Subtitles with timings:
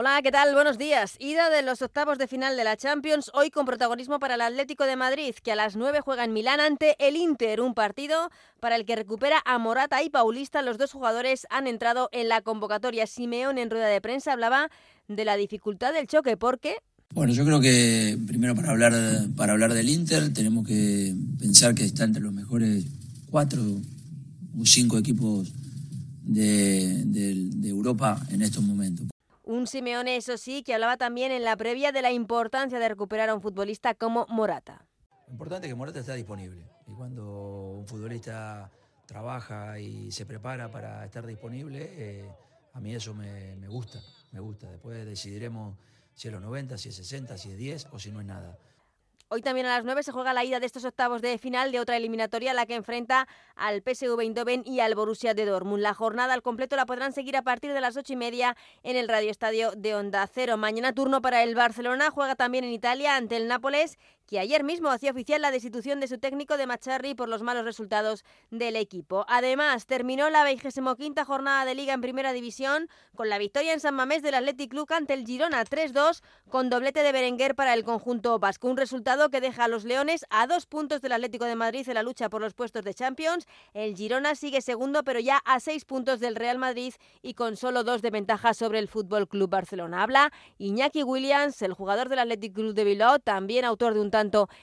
[0.00, 0.54] Hola, ¿qué tal?
[0.54, 1.16] Buenos días.
[1.18, 4.84] Ida de los octavos de final de la Champions, hoy con protagonismo para el Atlético
[4.84, 8.30] de Madrid, que a las 9 juega en Milán ante el Inter, un partido
[8.60, 10.62] para el que recupera a Morata y Paulista.
[10.62, 13.08] Los dos jugadores han entrado en la convocatoria.
[13.08, 14.70] Simeón en rueda de prensa hablaba
[15.08, 16.76] de la dificultad del choque, porque
[17.12, 18.94] bueno, yo creo que primero para hablar,
[19.34, 22.84] para hablar del Inter tenemos que pensar que está entre los mejores
[23.32, 23.60] cuatro
[24.60, 25.52] o cinco equipos
[26.22, 28.77] de, de Europa en estos momentos.
[29.58, 33.28] Un Simeone, eso sí, que hablaba también en la previa de la importancia de recuperar
[33.28, 34.86] a un futbolista como Morata.
[35.26, 36.64] Lo importante es que Morata está disponible.
[36.86, 38.70] Y cuando un futbolista
[39.04, 42.30] trabaja y se prepara para estar disponible, eh,
[42.72, 44.00] a mí eso me, me gusta,
[44.30, 44.70] me gusta.
[44.70, 45.76] Después decidiremos
[46.14, 48.56] si es los 90, si es 60, si es 10 o si no es nada.
[49.30, 51.80] Hoy también a las 9 se juega la ida de estos octavos de final de
[51.80, 55.82] otra eliminatoria, la que enfrenta al PSV Eindhoven y al Borussia de Dortmund.
[55.82, 58.96] La jornada al completo la podrán seguir a partir de las 8 y media en
[58.96, 60.56] el Radio Estadio de Onda Cero.
[60.56, 63.98] Mañana turno para el Barcelona, juega también en Italia ante el Nápoles
[64.28, 67.64] que ayer mismo hacía oficial la destitución de su técnico de Macharri por los malos
[67.64, 69.24] resultados del equipo.
[69.26, 73.94] Además, terminó la 25 jornada de Liga en Primera División con la victoria en San
[73.94, 78.38] Mamés del Athletic Club ante el Girona 3-2 con doblete de Berenguer para el conjunto
[78.38, 78.68] vasco.
[78.68, 81.94] Un resultado que deja a los Leones a dos puntos del Atlético de Madrid en
[81.94, 83.46] la lucha por los puestos de Champions.
[83.72, 87.82] El Girona sigue segundo, pero ya a seis puntos del Real Madrid y con solo
[87.82, 90.02] dos de ventaja sobre el Fútbol Club Barcelona.
[90.02, 94.10] Habla Iñaki Williams, el jugador del Athletic Club de Bilbao, también autor de un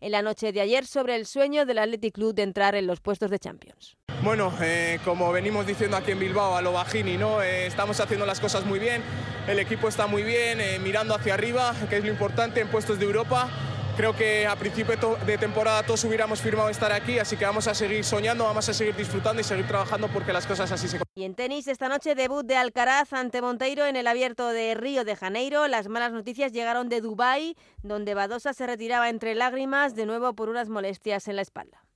[0.00, 3.00] en la noche de ayer sobre el sueño del Athletic Club de entrar en los
[3.00, 3.96] puestos de Champions.
[4.22, 7.40] Bueno, eh, como venimos diciendo aquí en Bilbao, a lo bajini, ¿no?
[7.40, 9.02] Eh, estamos haciendo las cosas muy bien,
[9.46, 12.98] el equipo está muy bien, eh, mirando hacia arriba, que es lo importante en puestos
[12.98, 13.48] de Europa.
[13.98, 14.94] Creo que a principio
[15.26, 18.72] de temporada todos hubiéramos firmado estar aquí, así que vamos a seguir soñando, vamos a
[18.72, 22.14] seguir disfrutando y seguir trabajando porque las cosas así se Y en tenis, esta noche
[22.14, 25.66] debut de Alcaraz ante Monteiro en el abierto de Río de Janeiro.
[25.66, 30.48] Las malas noticias llegaron de Dubái, donde Badosa se retiraba entre lágrimas de nuevo por
[30.48, 31.87] unas molestias en la espalda.